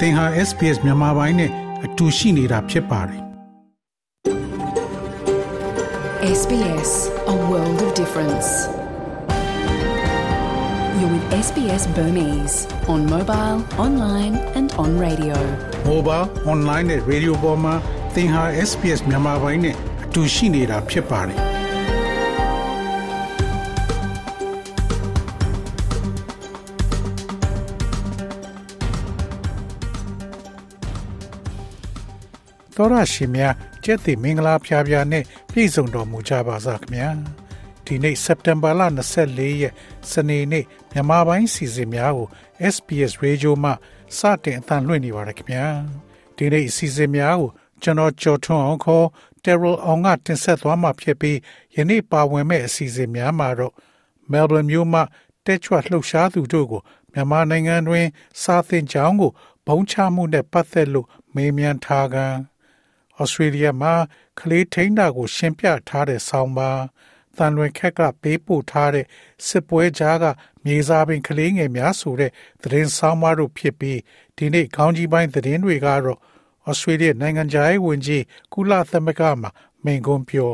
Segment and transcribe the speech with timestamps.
[0.00, 1.50] သင်ဟာ SPS မြန်မာပိုင်းနဲ့
[1.84, 3.22] အတူရှိနေတာဖြစ်ပါတယ်
[6.40, 6.90] SBS
[7.34, 8.48] A world of difference
[10.98, 12.56] You're with SBS Burmese
[12.92, 15.36] on mobile, online and on radio
[15.90, 17.74] mobile online နဲ့ radio ပေါ်မှာ
[18.14, 19.74] သင်ဟာ SPS မြန်မာပိုင်းနဲ့
[20.04, 21.49] အတူရှိနေတာဖြစ်ပါတယ်
[32.81, 33.43] တော်ရရှိမြ
[33.83, 37.09] ကျက်တိမင်္ဂလာဖျားဖျားနဲ့ပြည့်စုံတော်မူကြပါစားခင်ဗျာ
[37.85, 38.81] ဒီနေ့စက်တင်ဘာလ
[39.21, 39.73] 24ရက်
[40.11, 42.27] စနေနေ့မြန်မာပိုင်းစီစဉ်များကို
[42.73, 43.71] SPS Radio မှ
[44.17, 45.65] စတင်အသံလွှင့်နေပါရခင်ဗျာ
[46.37, 47.49] ဒီနေ့စီစဉ်များကို
[47.81, 49.07] ကျွန်တော်ကြော်ထွန်းအောင်ခေါ်
[49.43, 51.37] Terrell အောင်ကတင်ဆက်သွားမှာဖြစ်ပြီး
[51.75, 53.73] ယနေ့ပါဝင်မဲ့အစီအစဉ်များမှာတော့
[54.31, 55.03] Melbourne မြို့မှာ
[55.45, 56.81] တက်ချွတ်လှုပ်ရှားသူတို့ကို
[57.13, 58.05] မြန်မာနိုင်ငံတွင်
[58.41, 59.31] စာသင်ကျောင်းကို
[59.67, 62.17] ဘုံချမှုနဲ့ပတ်သက်လို့မေးမြန်းထားက
[63.21, 63.93] ဩစတြေးလျမှာ
[64.39, 66.71] ကလေးထိန်းတာကို ရှင်းပြထားတဲ့ဆောင်းပါ
[67.37, 69.05] တန်လွင်ခက်ကပေးပို့ထားတဲ့
[69.47, 70.25] စစ်ပွဲကြားက
[70.63, 72.31] မြေစာပင်ကလေးငယ်များဆိုတဲ့
[72.63, 73.99] သတင်းဆောင်းပါးတို့ဖြစ်ပြီး
[74.37, 76.19] ဒီနေ့ခေါင်းကြီးပိုင်းသတင်းတွေကတော့
[76.69, 79.47] ဩစတြေးလျနိုင်ငံခြားရေးဝန်ကြီးကုလသမဂ္ဂမှ
[79.83, 80.51] မိန့်ခွန်းပြော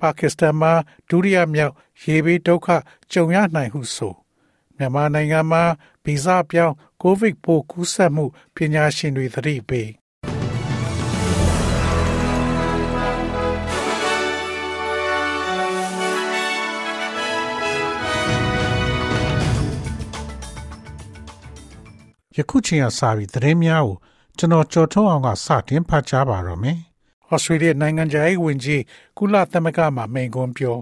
[0.00, 0.72] ပါကစ္စတန်မှာ
[1.08, 2.68] ဒုတိယမြောက်ရေဘေးဒုက္ခ
[3.12, 4.14] ကြုံရနိုင်ဟုဆို
[4.76, 5.62] မြန်မာနိုင်ငံမှာ
[6.04, 9.88] ဗီဇပြောင်းကိုဗစ်ပိုးကူးစက်မှုပညာရှင်တွေသတိပေး
[22.38, 23.96] ယခုချိန်ကစပြီးသတင်းများကို
[24.38, 26.78] ကျွန်တော်ကြော်ထုတ်အောင်ကစတင်ဖတ်ကြားပါတော့မယ်။
[27.30, 28.82] ဩစတြေးလျနိုင်ငံခြားရေးဝန်ကြီး
[29.18, 30.76] ကုလသမဂ္ဂမှမိန့်ခွန်းပြော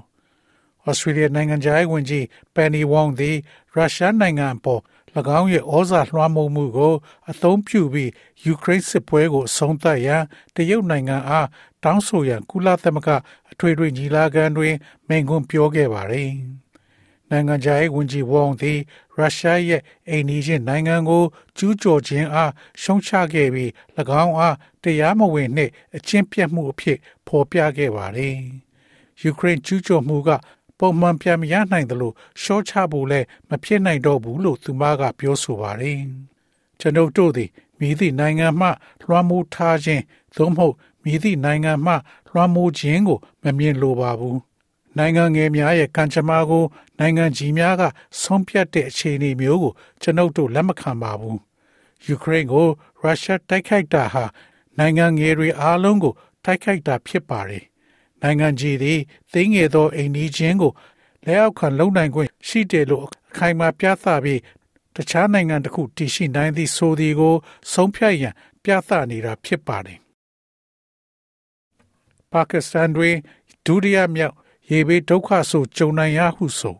[0.86, 3.36] ဩစတြေးလျနိုင်ငံခြားရေးဝန်ကြီးပန်နီဝေါန်သည်
[3.74, 4.80] ရုရှားနိုင်ငံအပေါ်၎
[5.38, 6.94] င်းရဲ့ဩဇာလွှမ်းမိုးမှုကို
[7.30, 8.10] အသုံးပြုပြီး
[8.44, 10.22] ယူကရိန်းစစ်ပွဲကိုအဆုံးသတ်ရန်
[10.56, 11.48] တရုတ်နိုင်ငံအား
[11.84, 13.10] တောင်းဆိုရန်ကုလသမဂ္ဂ
[13.50, 14.74] အထွေထွေညီလာခံတွင်
[15.08, 16.30] မိန့်ခွန်းပြောခဲ့ပါသည်။
[17.30, 18.78] နိုင်ငံခြားရေးဝန်ကြီးဝေါန်သည်
[19.16, 21.24] ရုရှားရဲ့အိမ်နီးချင်းနိုင်ငံကို
[21.56, 23.70] ကျူးကျော်ခြင်းအားရှုံချခဲ့ပြီး၎
[24.24, 28.36] င်းအားတရားမဝင်နှင့်အချင်းပြတ်မှုအဖြစ်ဖော်ပြခဲ့ပါသည်။
[29.22, 30.30] ယူကရိန်းကျူးကျော်မှုက
[30.78, 36.00] ပုံမှန်ပြန်မရနိုင်သလိုရှော့ချဖို့လည်းမဖြစ်နိုင်တော့ဘူးလို့သူမကပြောဆိုပါတယ်။
[36.80, 37.50] ကျွန်ုပ်တို့သည်
[37.80, 38.68] မိသည့်နိုင်ငံမှ
[39.02, 40.02] လွှမ်းမိုးထားခြင်း
[40.36, 41.94] သို့မဟုတ်မိသည့်နိုင်ငံမှ
[42.30, 44.38] လွှမ်းမိုးခြင်းကိုမမြင်လိုပါဘူး။
[44.98, 46.64] နိုင်ငံငယ်များရဲ့ကံကြမ္မာကို
[46.98, 47.82] နိုင်ငံကြီးများက
[48.20, 51.38] ဆုံးဖြတ်တဲ့အခြေအနေမျိုးကိုကျွန်ုပ်တို့လက်မခံပါဘူး။
[52.06, 52.68] ယူကရိန်းကို
[53.00, 54.24] ရုရှားတိုက်ခိုက်တာဟာ
[54.78, 56.14] နိုင်ငံငယ်တွေအားလုံးကို
[56.44, 57.64] တိုက်ခိုက်တာဖြစ်ပါတယ်။
[58.22, 59.00] နိုင်ငံကြီးသည်
[59.32, 60.72] သိငယ်သောအိမ်နီးချင်းကို
[61.26, 64.40] လက်အောက်ခံလုံနိုင်ခွင့်ရှိတယ်လို့အခိုင်အမာပြသပြီး
[64.94, 67.34] တခြားနိုင်ငံတစ်ခုတည်ရှိနိုင်သည့်ဆိုသည်ကို
[67.72, 69.98] ဆုံးဖြတ်ရန် ပြသနေတာဖြစ်ပါတယ်။
[72.32, 73.16] ပါကစ္စတန်တွင်
[73.66, 74.36] ဒုတိယမြောက်
[74.70, 76.76] ရေဘေးဒုက္ခဆိုကြုံနိုင်ရဟုဆို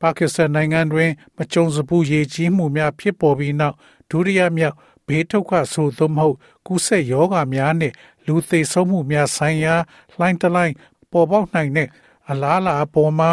[0.00, 3.76] ပါကစ္စတန်နိုင်ငံတွင် မကြုံစဘူးရေကြီးမှုများဖြစ်ပေါ်ပြီးနောက်
[4.10, 4.76] ဒုတိယမြောက်
[5.06, 7.94] ဘေးဒုက္ခဆိုသို့မဟုတ်ကူးစက်ရောဂါများနှင့်
[8.26, 9.74] လူသေဆုံးမှုများဆိုင်ရာ
[10.16, 10.74] လှိုင်းတလိုင်း
[11.12, 11.88] ပေါ်ပေါက်နိုင်တဲ့
[12.30, 13.30] အလားအလာအပေါ်မှာ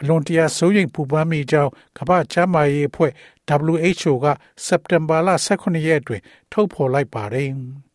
[0.00, 3.12] အလွန်တရာစိုးရိမ်ပူပန်မိကြောင်းကမ္ဘာ့ကျန်းမာရေးအဖွဲ့
[3.74, 4.26] WHO က
[4.66, 6.22] စက်တင်ဘာလ18ရက်တွင်
[6.52, 7.50] ထုတ်ဖော်လိုက်ပါတယ်။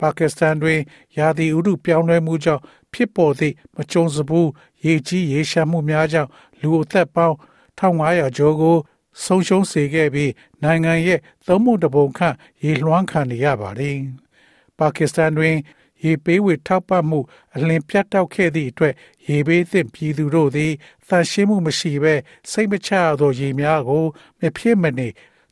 [0.00, 0.80] ပါကစ္စတန်တွင်
[1.18, 2.62] ရာသီဥတုပြောင်းလဲမှုကြောင့်
[2.92, 4.48] ဖြစ်ပေါ်သည့်မကြုံစဘူး
[4.84, 6.30] ရေကြီးရေရှာမှုများကြောင့်
[6.60, 7.36] လူအသက်ပေါင်း
[7.78, 8.76] 1500ကျော်ကို
[9.24, 13.96] ဆုံးရှုံးစေခဲ့ပြီးနိုင်ငံရဲ့သုံးမှုတပုံခန့်ရေလွှမ်းခံနေရပါတယ်။
[14.78, 15.56] ပါကစ္စတန်တွင်
[16.04, 17.20] ရေပေးဝေထောက်ပံ့မှု
[17.54, 18.94] အလင်းပြတ်တောက်ခဲ့သည့်အတွက်
[19.28, 20.72] ရေပေးသင့်ပြည်သူတို့သည်
[21.08, 22.14] သန့်ရှင်းမှုမရှိဘဲ
[22.50, 24.04] စိတ်မချရသောရေများကို
[24.40, 25.08] မဖြစ်မနေ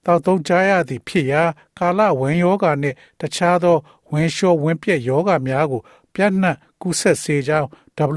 [0.07, 1.43] တောက်သုံးကြရသည်ဖြစ်ရာ
[1.79, 3.77] ကာလဝင်ယောဂါနှင့်တခြားသော
[4.11, 5.81] ဝင်လျှောဝင်ပြက်ယောဂါများကို
[6.15, 7.69] ပြန့်နှံ့ကူးစက်စေကြောင်း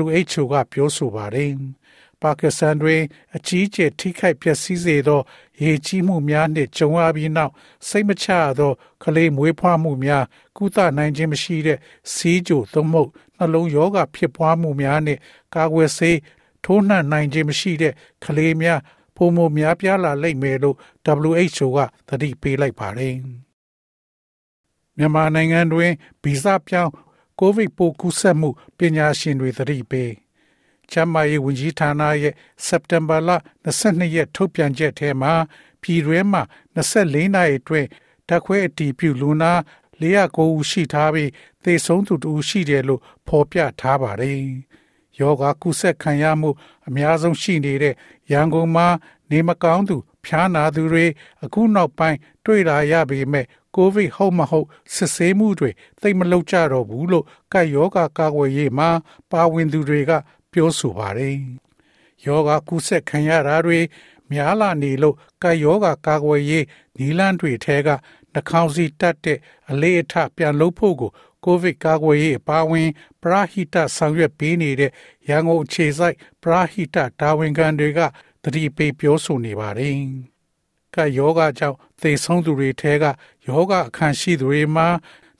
[0.07, 1.51] WHO ကပြောဆိုပါတယ်။
[2.21, 3.01] ပါကစ္စတန်တွင်
[3.35, 5.21] အကြီးအကျယ်ထိခိုက်ပျက်စီးစေသော
[5.61, 7.51] ရေကြီးမှုများနှင့်ကြုံရပြီးနောက်
[7.87, 8.71] စိတ်မချရသော
[9.03, 10.25] ကလေးမွေးဖွားမှုများ
[10.57, 11.77] ကုသနိုင်ခြင်းမရှိတဲ့
[12.13, 15.19] စီးကြိုသို့မဟုတ်နှလုံးရောဂါဖြစ်ပွားမှုများနှင့်
[15.55, 16.17] ကာကွယ်ဆေး
[16.63, 17.93] ထိုးနှံနိုင်ခြင်းမရှိတဲ့
[18.23, 18.79] ကလေးများ
[19.17, 20.75] ပုံမများပြားလာလိမ့်မယ်လို့
[21.31, 23.15] WHO ကသတိပေးလိုက်ပါတယ်။
[24.97, 25.91] မြန်မာနိုင်ငံတွင်
[26.23, 26.91] ဗီဇပြောင်း
[27.39, 30.11] ကိုဗစ်ပိုးကူးစက်မှုပညာရှင်တွေသတိပေး
[30.91, 32.33] ကျန်းမာရေးဝန်ကြီးဌာနရဲ့
[32.65, 33.29] စက်တင်ဘာလ
[33.73, 35.33] 22ရက်ထုတ်ပြန်ချက်ထဲမှာ
[35.81, 36.41] ပြည်တွင်းမှာ
[36.75, 37.87] 24နာရီအတွင်း
[38.29, 39.51] ဓာတ်ခွဲအတည်ပြုလူနာ
[40.01, 41.31] 409ဦးရှိထားပြီး
[41.63, 44.39] သေဆုံးသူ2ဦးရှိတယ်လို့ဖော်ပြထားပါတယ်။
[45.19, 46.49] ယောဂကုသခံရမှု
[46.87, 47.93] အများဆုံးရှိနေတဲ့
[48.31, 48.87] ရန်ကုန်မှာ
[49.31, 51.05] နေမကောင်းသူ ဖျားနာသူတွေ
[51.43, 55.69] အခုနောက်ပိုင်းတွေ့လာရပေမဲ့ကိုဗစ်ဟုတ်မဟုတ်စစ်ဆေးမှုတွေ
[56.01, 58.89] သိမလုပ်ကြတော့ဘူးလို့ကပ်ယောဂကာကွယ်ရေးမှာ
[59.31, 60.11] ပါဝင်သူတွေက
[60.51, 61.35] ပြောဆိုပါတယ်။
[62.25, 63.79] ယောဂကုဆက်ခံရတာတွေ
[64.31, 66.65] များလာနေလို့ကပ်ယောဂကာကွယ်ရေး
[66.97, 67.89] နီလန်းတွေထဲက
[68.33, 69.39] နှာခေါင်းစည်းတက်တဲ့
[69.69, 71.11] အလေးအထပြန်လုပ်ဖို့ကို
[71.47, 72.89] ကိုဗစ်ကာကွယ်ရေးအပါအဝင်
[73.21, 74.91] ပရာဟိတဆောင်ရွက်ပေးနေတဲ့
[75.27, 77.99] ရန်ကုန်အခြေစိုက်ပရာဟိတတာဝန်ခံတွေက
[78.43, 79.95] တတိပေးပြောဆိုနေပါတယ်။
[80.95, 83.05] ကယောဂကြောင့်သေဆုံးသူတွေထဲက
[83.47, 84.87] ယောဂအခန့်ရှိသူတွေမှာ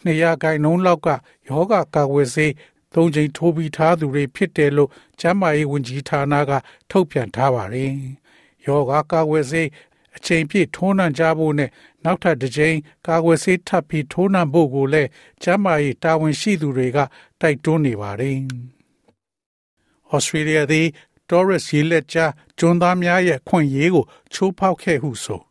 [0.05, 1.07] 200ခိုင်နှုန်းလောက်က
[1.49, 2.53] ယောဂကာကွယ်ဆေး
[2.93, 4.89] သုံးချိန်ထိုးပြီးထားသူတွေဖြစ်တယ်လို့
[5.19, 6.51] ကျန်းမာရေးဝန်ကြီးဌာနက
[6.89, 7.91] ထုတ်ပြန်ထားပါတယ်။
[8.65, 9.67] ယောဂကာကွယ်ဆေး
[10.17, 11.69] အချိန်ပြည့်ထိုးနှံကြဖို့နဲ့
[12.03, 12.77] နောက်ထပ်တစ်ကြိမ်
[13.07, 15.09] ကာကွယ်ဆေးထပ်ပြီးထိုးနှံဖို့ကိုလည်း
[15.43, 16.97] ကျန်းမာရေးတာဝန်ရှိသူတွေက
[17.41, 18.37] တိုက်တွန်းနေပါတယ်။
[20.11, 20.87] ဩစတြေးလျသည်
[21.29, 25.41] Torres ရေလက်ကြားကျွန်းသားများရဲ့ခွင့်ရေးကိုချိုးဖောက်ခဲ့ဟုဆို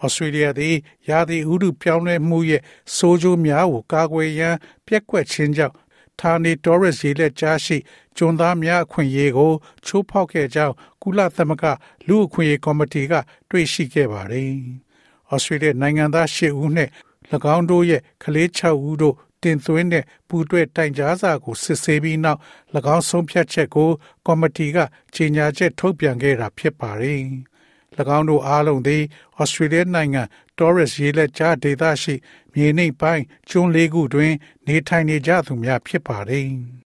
[0.00, 0.76] ဩစတြေးလျသည်
[1.08, 2.62] ရာသီဥတုပြောင်းလဲမှုရဲ့
[2.96, 4.54] ဆိုးကျိုးများကိုကာကွယ်ရန်
[4.86, 5.74] ပြက်ကွက်ခြင်းကြောင့်
[6.20, 7.76] ဌာနေတော်ရက်ရေလက်ကြားရှိ
[8.16, 9.52] ကျွန်းသားများအခွင့်အရေးကို
[9.84, 11.64] ချိုးဖောက်ခဲ့ကြောင်းကုလသမဂ္ဂ
[12.08, 13.14] လူ့အခွင့်အရေးကော်မတီက
[13.50, 14.52] တွေ့ရှိခဲ့ပါတယ်။
[15.30, 16.88] ဩစတြေးလျနိုင်ငံသား၈ဦးနဲ့၎
[17.54, 22.40] င်းတို့ရဲ့ကလေး6ဦးတို့တင်သွင်းတဲ့ပူတွဲတိုင်ကြားစာကိုစစ်ဆေးပြီးနောက်၎
[22.94, 23.90] င်းဆုံးဖြတ်ချက်ကို
[24.26, 24.78] ကော်မတီက
[25.14, 27.22] ကြေညာချက်ထုတ်ပြန်ခဲ့တာဖြစ်ပါတယ်။၎
[27.96, 29.02] င်းတို့အားလုံးသည်
[29.38, 30.22] ဩစတြေးလျနိုင်ငံ
[30.58, 32.14] Torres ရေလက်ကြားဒေသရှိ
[32.52, 34.32] မြေနိမ့်ပိုင်းကျွန်းလေးခုတွင်
[34.66, 36.48] နေထိုင်နေကြသူများဖြစ်ပါတယ်။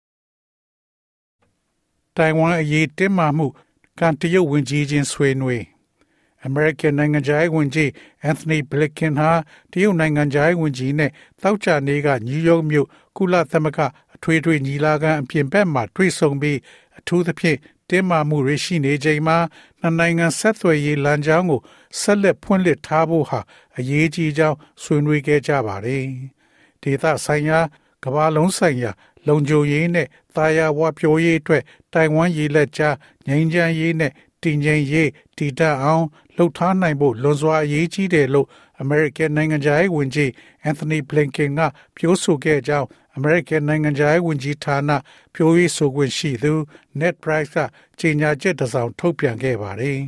[2.16, 3.48] တိုင်ဝမ်အရေးတင်းမာမှု
[4.00, 5.64] ကန်တရုတ်ဝင်ကြီးချင်းဆွေးနွေး
[6.48, 7.90] American နိုင်ငံခြားရေးဝန်ကြီး
[8.30, 9.32] Anthony Blinken ဟာ
[9.72, 12.88] တရုတ်နိုင်ငံခြားရေးဝန်ကြီးနဲ့တောက်ချာနေကနယူးယောက်မြို့
[13.18, 13.80] ကုလသမဂ္ဂ
[14.16, 16.58] အထွေထွေညီလာခံအပြင်ဘက်မှတွေ့ဆုံပြီး
[16.98, 17.58] အထူးသဖြင့်
[17.90, 19.38] တင်းမာမှုတွေရှိနေချိန်မှာ
[19.82, 21.62] နှစ်နိုင်ငံဆက်သွယ်ရေးလမ်းကြောင်းကို
[22.00, 23.40] ဆက်လက်ဖွင့်လှစ်ထားဖို့ဟာ
[23.78, 26.04] အရေးကြီးကြောင်းဆွေးနွေးခဲ့ကြပါတယ်။
[26.82, 27.60] ဒေသဆိုင်ရာ
[28.04, 28.92] ကမ္ဘာလုံးဆိုင်ရာ
[29.28, 32.96] လုံခြုံရေးနဲ့တာယာဝပြောရေးအတွက်တိုင်ဝမ်ရေးလက်ကြား
[33.28, 34.12] ငြိမ်းချမ်းရေးနဲ့
[34.44, 36.06] တည်ငြိမ်ရေးတည်တတ်အောင်
[36.36, 38.48] လှုပ်ထားနိုင်ဖို့လွန်စွာအရေးကြီးတယ်လို့
[38.84, 40.30] American နိုင်ငံခြားရေးဝန်ကြီး
[40.70, 41.62] Anthony Blinken က
[41.96, 42.88] ပြောဆိုခဲ့ကြောင်း
[43.18, 44.92] American နိုင်ငံခြားရေးဝန်ကြီးဌာန
[45.34, 46.54] ပြောရေးဆိုခွင့်ရှိသူ
[47.00, 47.58] Ned Price က
[48.00, 50.00] ကြေညာချက်တစ်စောင်ထုတ်ပြန်ခဲ့ပါတယ်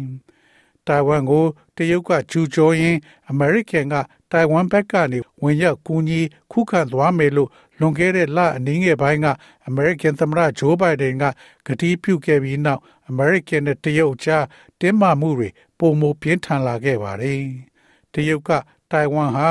[0.88, 1.46] ။တိုင်ဝမ်ကို
[1.78, 2.98] တရုတ်ကကျူးကျော်ရင်
[3.32, 3.96] American က
[4.32, 6.22] တိုင်ဝမ်ဘက်ကနေဝင်ရောက်ကူညီ
[6.52, 7.50] ခုခံသွားမယ်လို့
[7.80, 9.28] လွန်ခဲ့တဲ့လအနည်းငယ်ပိုင်းက
[9.70, 11.24] American သမ္မတ Joe Biden က
[11.68, 12.82] ကတိပြုခဲ့ပြီးနောက်
[13.12, 14.46] American နဲ့တရုတ်ကြား
[14.80, 15.50] တင်းမာမှုတွေ
[15.80, 17.42] ပုံမပြင်းထန်လာခဲ့ပါတယ်။
[18.18, 18.52] တရုတ်က
[18.92, 19.50] တိုင်ဝမ်ဟာ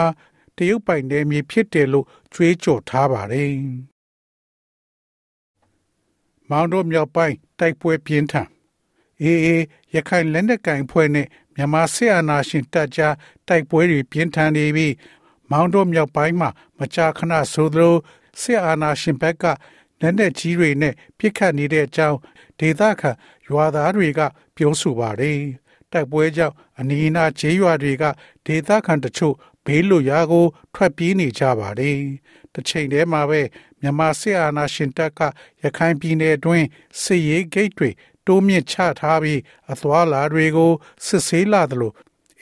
[0.56, 3.50] တရုတ်ပိုင်နယ်မြေဖြစ်တယ်လို့ကြွေးကြော်ထားပါတယ်။
[6.50, 8.48] မောင်တို့မြောက်ပိုင်းတိုက်ပွဲပြင်းထန်
[9.22, 9.64] အေးအေး
[9.94, 13.14] ရခိုင်လက်နက်ကင်ဖွဲ့နဲ့မြန်မာစစ်အာဏာရှင်တပ်ကြား
[13.48, 14.94] တိုက်ပွဲတွေပြင်းထန်နေပြီး
[15.50, 17.94] မောင်တို့မြောက်ပိုင်းမှာမကြာခဏဆိုသလို
[18.40, 19.44] စစ်အာဏာရှင်ဘက်က
[20.00, 22.18] လက်နက်ကြီးတွေနဲ့ပစ်ခတ်နေတဲ့အကြောင်း
[22.60, 23.10] ဒေသခံ
[23.48, 24.20] ရွာသားတွေက
[24.56, 25.40] ပြောဆိုပါတယ်။
[25.96, 28.04] တိုက်ပွဲကြောင့်အနီးအနားခြေရွာတွေက
[28.46, 29.34] ဒေသခံတချို့
[29.66, 31.96] ဘေးလွတ်ရာကို ထွက်ပြေးနေကြပါတယ်။
[32.52, 33.40] တစ်ချိန်တည်းမှာပဲ
[33.80, 35.20] မြန်မာစစ်အာဏာရှင်တပ်က
[35.62, 36.66] ရခိုင်ပြည်နယ်အတွင်း
[37.02, 37.90] စစ်ရေးဂိတ်တွေ
[38.26, 39.40] တိုးမြင့်ချထားပြီး
[39.72, 40.72] အသွာလာတွေကို
[41.06, 41.92] စစ်ဆေးလာသလို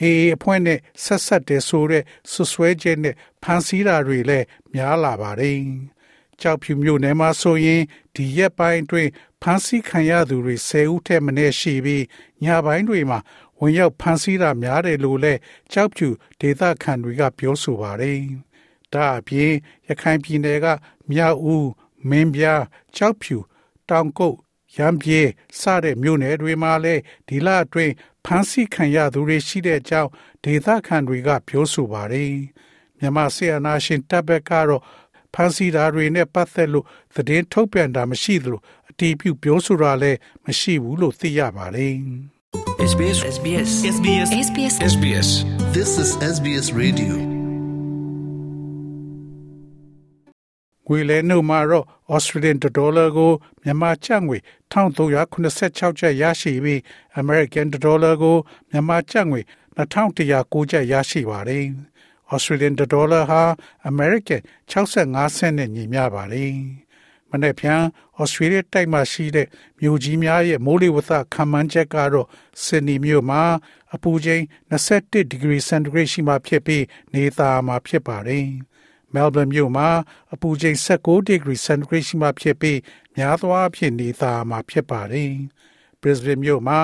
[0.01, 5.59] အေးအဖွဲ့နဲ့ဆက်ဆက်တဲ့ဆိုတဲ့ဆွဆွဲချက်နဲ့ဖန်ဆီးတာတွေလည်းများလာပါတယ်။
[6.41, 7.83] ကြောက်ဖြူမျိုးနယ်မှာဆိုရင်
[8.15, 9.11] ဒီရက်ပိုင်းအတွင်း
[9.47, 12.05] ဖန်ဆီးခံရသူတွေ10ဦးထက်မနည်းရှိပြီး
[12.45, 13.19] ညပိုင်းတွေမှာ
[13.61, 15.41] ဝင်ရောက်ဖန်ဆီးတာများတယ်လို့လည်း
[15.73, 16.09] ကြောက်ဖြူ
[16.41, 18.19] ဒေသခံတွေကပြောဆိုပါတယ်။
[18.93, 19.53] ဒါအပြင်
[19.89, 20.67] ရခိုင်ပြည်နယ်က
[21.11, 21.69] မြောက်ဦး
[22.11, 22.63] မင်းပြား
[22.97, 23.37] ကြောက်ဖြူ
[23.89, 24.37] တောင်ကုတ်
[24.77, 25.21] ရံပြေ
[25.61, 27.93] စတဲ့မြို့နယ်တွေမှာလည်းဒီလအတွင်း
[28.25, 30.11] ဖမ်းဆီးခံရသူတွေရှိတဲ့အကြောင်း
[30.45, 32.33] ဒေသခံတွေကပြောဆိုပါတယ်။
[32.99, 34.83] မြန်မာစစ်အာဏာရှင်တပ်ဘက်ကတော့
[35.35, 38.61] ဖမ်းဆီးတာတွေနဲ့ပတ်သက်လို့သတင်းထုတ်ပြန်တာမရှိသလို
[38.95, 41.95] အတီးပြုပြောဆိုတာလည်းမရှိဘူးလို့သိရပါတယ်။
[42.91, 45.29] SBS SBS SBS SBS SBS
[45.77, 47.15] This is SBS Radio.
[50.87, 53.33] ငွေလဲနှုန်းမှာတော့ Australian dollar ကို
[53.63, 54.39] မြန်မာကျပ်ငွေ
[54.73, 56.81] 1386ကျပ်ရရှိပြီး
[57.21, 58.37] American dollar ကို
[58.71, 59.41] မြန်မာကျပ်ငွေ
[59.79, 61.65] 2109ကျပ်ရရှိပါတယ်။
[62.33, 63.43] Australian dollar ဟာ
[63.91, 66.84] American 65 cent နဲ့ညီမျှပါတယ်။မ
[67.43, 67.81] နေ့ဖြန်
[68.21, 69.47] Australia တိုက်မှာရှိတဲ့
[69.81, 72.29] မြို့ကြီးများရဲ့မိုးလေဝသခန့်မှန်းချက်ကတော့
[72.65, 73.43] Sydney မြို့မှာ
[73.95, 78.47] အပူချိန်21 degree centigrade ရှိမှဖြစ်ပြီးနေသားမှာဖြစ်ပါတယ်။
[79.15, 79.89] Melbourne မြို့မှာ
[80.35, 82.79] အပူချိန်16 degree centigrade ရှိမှဖြစ်ပြီး
[83.17, 85.33] များသောအားဖြင့်နေသားမှာဖြစ်ပါတယ်။
[86.01, 86.81] Brisbane မြို့မှာ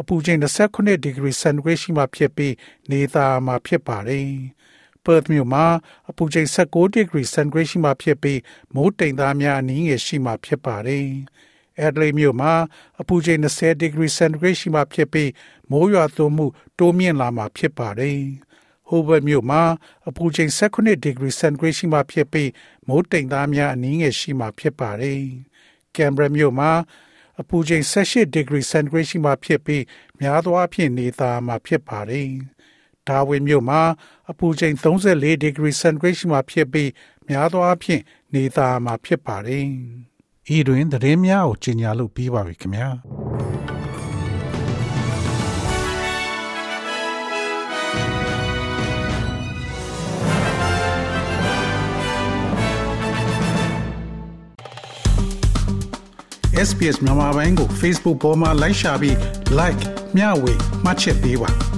[0.00, 2.54] အပူချိန်29 degree centigrade ရှိမှဖြစ်ပြီး
[2.90, 4.30] နေသားမှာဖြစ်ပါတယ်။
[5.04, 5.64] Perth မြို့မှာ
[6.10, 8.40] အပူချိန်16 degree centigrade ရှိမှဖြစ်ပြီး
[8.74, 11.06] မိုးတိမ်သားများအနည်းငယ်ရှိမှဖြစ်ပါတယ်။
[11.84, 12.52] Adelaide မြို့မှာ
[13.00, 15.30] အပူချိန်20 degree centigrade ရှိမှဖြစ်ပြီး
[15.70, 16.46] မိုးရွာသွန်းမှု
[16.78, 18.20] တိုးမြင့်လာမှဖြစ်ပါတယ်။
[18.88, 19.62] Hobart မြို့မှာ
[20.08, 22.50] အပူချိန်18 degree centigrade ရှိမှဖြစ်ပြီး
[22.88, 25.22] မိုးတိမ်သားများအနည်းငယ်ရှိမှဖြစ်ပါတယ်။
[25.96, 26.70] Canberra မြို့မှာ
[27.40, 29.84] အပူချိန်18 degree centigrade ရှိမှဖြစ်ပြီး
[30.20, 32.30] များသောအားဖြင့်နေသားမှာဖြစ်ပါတယ်။
[33.08, 33.80] ဒါဝင်မြို့မှာ
[34.30, 36.90] အပူချိန်34 degree centigrade ရှိမှဖြစ်ပြီး
[37.28, 38.02] များသောအားဖြင့်
[38.34, 39.66] နေသားမှာဖြစ်ပါတယ်။
[40.56, 42.88] ဤတွင်သတင်းများကိုကြီးညာလို့ပြီးပါပြီခင်ဗျာ။
[56.68, 59.16] SPS မြန်မာပိုင်းကို Facebook ပေါ်မှာ like ရှာပြီး
[59.58, 59.82] like
[60.16, 60.52] မျှဝေ
[60.84, 61.71] မှတ်ချက်ပေးပါ